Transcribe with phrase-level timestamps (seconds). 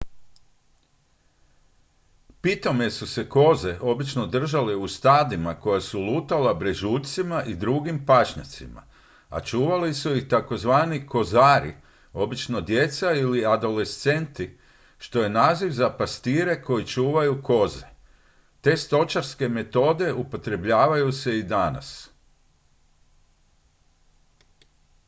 [2.41, 8.83] pitome su se koze obično držale u stadima koja su lutala brežuljcima i drugim pašnjacima
[9.29, 10.69] a čuvali su ih tzv
[11.09, 11.73] kozari
[12.13, 14.57] obično djeca ili adolescenti
[14.97, 17.85] što je naziv za pastire koji čuvaju koze
[18.61, 22.11] te stočarske metode upotrebljavaju se i danas